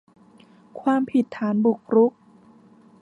[0.81, 2.11] ความผิดฐานบุกรุก